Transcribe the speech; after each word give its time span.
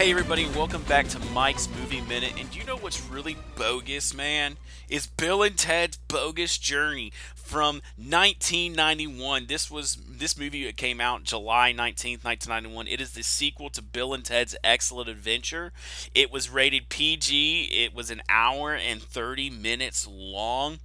Hey, 0.00 0.12
everybody, 0.12 0.46
welcome 0.56 0.82
back 0.84 1.08
to 1.08 1.18
Mike's 1.34 1.68
Movie 1.78 2.00
Minute. 2.00 2.32
And 2.40 2.56
you 2.56 2.64
know 2.64 2.78
what's 2.78 3.06
really 3.10 3.36
bogus, 3.54 4.14
man? 4.14 4.56
Is 4.88 5.06
Bill 5.06 5.42
and 5.42 5.58
Ted's 5.58 5.98
Bogus 6.08 6.56
Journey 6.56 7.12
from 7.34 7.82
1991. 7.98 9.44
This 9.46 9.70
was 9.70 9.98
this 10.08 10.38
movie 10.38 10.72
came 10.72 11.02
out 11.02 11.24
July 11.24 11.74
19th, 11.74 12.24
1991. 12.24 12.86
It 12.86 13.02
is 13.02 13.10
the 13.10 13.22
sequel 13.22 13.68
to 13.68 13.82
Bill 13.82 14.14
and 14.14 14.24
Ted's 14.24 14.56
Excellent 14.64 15.10
Adventure. 15.10 15.70
It 16.14 16.32
was 16.32 16.48
rated 16.48 16.88
PG. 16.88 17.64
It 17.64 17.94
was 17.94 18.10
an 18.10 18.22
hour 18.26 18.74
and 18.74 19.02
30 19.02 19.50
minutes 19.50 20.08
long. 20.10 20.78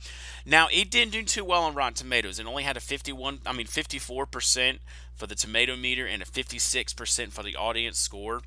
Now, 0.45 0.67
it 0.73 0.91
didn't 0.91 1.13
do 1.13 1.23
too 1.23 1.45
well 1.45 1.63
on 1.63 1.73
Rotten 1.73 1.93
Tomatoes. 1.93 2.37
It 2.37 2.47
only 2.47 2.63
had 2.63 2.75
a 2.75 2.81
51, 2.81 3.39
I 3.45 3.53
mean 3.53 3.65
54% 3.65 4.79
for 5.15 5.25
the 5.25 5.35
tomato 5.35 5.77
meter 5.77 6.05
and 6.05 6.21
a 6.21 6.25
56% 6.25 7.31
for 7.31 7.43
the 7.43 7.55
audience 7.55 7.97
score. 7.97 8.41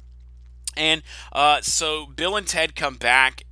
And 0.78 1.02
uh, 1.32 1.60
so 1.60 2.06
Bill 2.06 2.37
and 2.37 2.46
Ted 2.46 2.74
come 2.74 2.95
back 2.95 3.42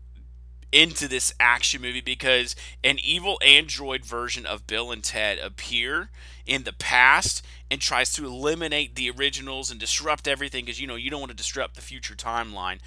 into 0.72 1.08
this 1.08 1.32
action 1.38 1.80
movie 1.80 2.00
because 2.00 2.54
an 2.84 2.98
evil 3.02 3.38
android 3.44 4.04
version 4.04 4.44
of 4.46 4.66
Bill 4.66 4.90
and 4.92 5.02
Ted 5.02 5.38
appear 5.38 6.10
in 6.44 6.64
the 6.64 6.72
past 6.72 7.44
and 7.70 7.80
tries 7.80 8.12
to 8.14 8.24
eliminate 8.24 8.94
the 8.94 9.10
originals 9.10 9.70
and 9.70 9.80
disrupt 9.80 10.28
everything 10.28 10.64
because 10.64 10.80
you 10.80 10.86
know 10.86 10.96
you 10.96 11.10
don't 11.10 11.20
want 11.20 11.30
to 11.30 11.36
disrupt 11.36 11.74
the 11.74 11.82
future 11.82 12.14
timeline. 12.14 12.78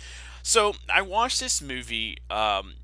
So 0.44 0.75
I 0.94 1.02
watched 1.02 1.39
this 1.39 1.61
movie 1.61 2.17
um, 2.30 2.75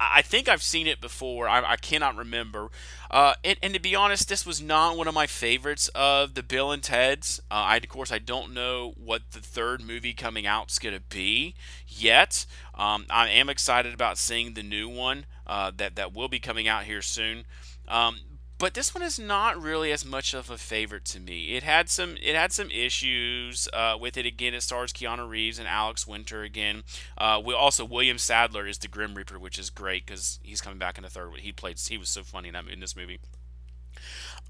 I 0.00 0.22
think 0.22 0.48
I've 0.48 0.62
seen 0.62 0.86
it 0.86 1.00
before. 1.00 1.46
I, 1.46 1.72
I 1.72 1.76
cannot 1.76 2.16
remember. 2.16 2.70
Uh, 3.10 3.34
and, 3.44 3.58
and, 3.62 3.74
to 3.74 3.80
be 3.80 3.94
honest, 3.94 4.30
this 4.30 4.46
was 4.46 4.62
not 4.62 4.96
one 4.96 5.06
of 5.06 5.14
my 5.14 5.26
favorites 5.26 5.90
of 5.94 6.34
the 6.34 6.42
Bill 6.42 6.72
and 6.72 6.82
Ted's. 6.82 7.38
Uh, 7.50 7.54
I, 7.54 7.76
of 7.76 7.88
course, 7.88 8.10
I 8.10 8.18
don't 8.18 8.54
know 8.54 8.94
what 8.96 9.22
the 9.32 9.40
third 9.40 9.82
movie 9.82 10.14
coming 10.14 10.46
out 10.46 10.70
is 10.70 10.78
going 10.78 10.94
to 10.94 11.02
be 11.02 11.54
yet. 11.86 12.46
Um, 12.74 13.04
I 13.10 13.28
am 13.28 13.50
excited 13.50 13.92
about 13.92 14.16
seeing 14.16 14.54
the 14.54 14.62
new 14.62 14.88
one 14.88 15.26
uh, 15.46 15.70
that 15.76 15.96
that 15.96 16.14
will 16.14 16.28
be 16.28 16.38
coming 16.38 16.66
out 16.66 16.84
here 16.84 17.02
soon. 17.02 17.44
Um, 17.86 18.20
but 18.60 18.74
this 18.74 18.94
one 18.94 19.02
is 19.02 19.18
not 19.18 19.60
really 19.60 19.90
as 19.90 20.04
much 20.04 20.34
of 20.34 20.50
a 20.50 20.58
favorite 20.58 21.06
to 21.06 21.18
me. 21.18 21.56
It 21.56 21.62
had 21.62 21.88
some 21.88 22.16
it 22.22 22.36
had 22.36 22.52
some 22.52 22.70
issues 22.70 23.68
uh, 23.72 23.96
with 23.98 24.18
it. 24.18 24.26
Again, 24.26 24.52
it 24.52 24.62
stars 24.62 24.92
Keanu 24.92 25.26
Reeves 25.26 25.58
and 25.58 25.66
Alex 25.66 26.06
Winter 26.06 26.42
again. 26.42 26.84
Uh, 27.16 27.40
we 27.42 27.54
also 27.54 27.86
William 27.86 28.18
Sadler 28.18 28.66
is 28.66 28.76
the 28.76 28.86
Grim 28.86 29.14
Reaper, 29.14 29.38
which 29.38 29.58
is 29.58 29.70
great 29.70 30.04
because 30.04 30.38
he's 30.42 30.60
coming 30.60 30.78
back 30.78 30.98
in 30.98 31.04
the 31.04 31.10
third. 31.10 31.30
He 31.38 31.52
played 31.52 31.78
he 31.78 31.96
was 31.96 32.10
so 32.10 32.22
funny 32.22 32.48
in, 32.48 32.52
that, 32.54 32.68
in 32.68 32.80
this 32.80 32.94
movie. 32.94 33.18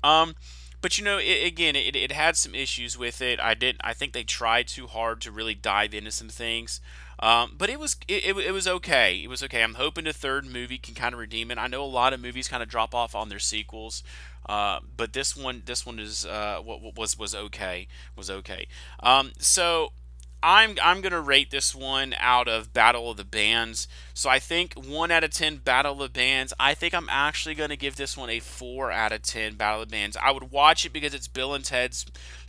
Um, 0.03 0.35
but 0.81 0.99
you 0.99 1.05
know, 1.05 1.19
it, 1.19 1.47
again, 1.47 1.77
it, 1.77 1.97
it 1.97 2.13
had 2.13 2.37
some 2.37 2.55
issues 2.55 2.97
with 2.99 3.21
it. 3.21 3.39
I 3.41 3.55
did 3.55 3.77
I 3.83 3.93
think 3.93 4.13
they 4.13 4.25
tried 4.25 4.69
too 4.69 4.87
hard 4.87 5.21
to 5.23 5.31
really 5.31 5.55
dive 5.55 5.95
into 5.95 6.11
some 6.11 6.29
things. 6.29 6.81
Um, 7.23 7.55
but 7.59 7.69
it 7.69 7.79
was 7.79 7.97
it, 8.09 8.25
it, 8.25 8.37
it, 8.39 8.53
was 8.53 8.67
okay. 8.67 9.21
It 9.23 9.29
was 9.29 9.43
okay. 9.43 9.63
I'm 9.63 9.75
hoping 9.75 10.05
the 10.05 10.13
third 10.13 10.47
movie 10.47 10.79
can 10.79 10.95
kind 10.95 11.13
of 11.13 11.21
redeem 11.21 11.51
it. 11.51 11.59
I 11.59 11.67
know 11.67 11.85
a 11.85 11.85
lot 11.85 12.15
of 12.15 12.21
movies 12.21 12.49
kind 12.49 12.63
of 12.63 12.69
drop 12.69 12.95
off 12.95 13.15
on 13.15 13.29
their 13.29 13.39
sequels, 13.39 14.03
uh, 14.49 14.81
but 14.97 15.13
this 15.13 15.37
one 15.37 15.63
this 15.67 15.85
one 15.85 15.99
is 15.99 16.25
uh, 16.25 16.61
was 16.65 17.19
was 17.19 17.35
okay 17.35 17.89
was 18.17 18.31
okay. 18.31 18.69
Um, 19.03 19.33
so 19.39 19.93
I'm 20.43 20.77
I'm 20.83 21.01
gonna 21.01 21.21
rate 21.21 21.51
this 21.51 21.75
one 21.75 22.15
out 22.19 22.49
of 22.49 22.73
Battle 22.73 23.11
of 23.11 23.17
the 23.17 23.25
Bands. 23.25 23.89
So 24.15 24.31
I 24.31 24.39
think 24.39 24.75
one 24.75 25.11
out 25.11 25.25
of 25.25 25.31
ten 25.31 25.57
Battle 25.57 25.93
of 25.93 25.99
the 25.99 26.09
Bands. 26.09 26.53
I 26.59 26.75
think 26.75 26.95
I'm 26.95 27.09
actually 27.11 27.55
gonna 27.55 27.77
give 27.77 27.97
this 27.97 28.17
one 28.17 28.31
a 28.31 28.41
four 28.41 28.91
out 28.91 29.13
of 29.13 29.23
ten 29.23 29.55
Battle 29.55 29.83
of 29.83 29.89
the 29.89 29.93
Bands. 29.93 30.17
I 30.21 30.31
would 30.31 30.51
watch 30.51 30.87
it 30.87 30.93
because 30.93 31.15
it's 31.15 31.29
Bill 31.29 31.55
and 31.55 31.65
Ted's 31.65 32.07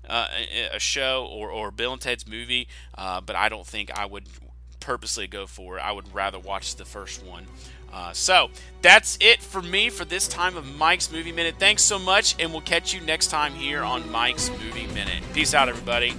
uh, 0.07 0.28
a 0.74 0.80
show 0.80 1.28
or, 1.30 1.50
or 1.50 1.72
Bill 1.72 1.94
and 1.94 2.01
Ted's 2.01 2.28
movie, 2.28 2.68
uh, 2.97 3.22
but 3.22 3.35
I 3.35 3.50
don't 3.50 3.68
think 3.68 3.91
I 3.97 4.06
would 4.06 4.28
purposely 4.80 5.28
go 5.28 5.46
for 5.46 5.78
it. 5.78 5.81
I 5.81 5.91
would 5.91 6.13
rather 6.13 6.40
watch 6.40 6.75
the 6.75 6.85
first 6.85 7.24
one. 7.24 7.46
Uh, 7.94 8.13
so 8.13 8.50
that's 8.81 9.18
it 9.19 9.41
for 9.41 9.62
me 9.62 9.90
for 9.90 10.06
this 10.06 10.28
time 10.28 10.56
of 10.56 10.66
Mike's 10.78 11.12
Movie 11.12 11.34
Minute. 11.34 11.56
Thanks 11.59 11.84
so 11.84 12.00
much, 12.00 12.35
and 12.40 12.51
we'll 12.51 12.62
catch 12.62 12.94
you 12.94 13.01
next 13.01 13.28
time 13.28 13.53
here 13.53 13.84
on 13.84 14.09
Mike's 14.09 14.50
Movie 14.50 14.88
Minute. 14.88 15.24
Peace 15.34 15.53
out, 15.53 15.68
everybody. 15.68 16.16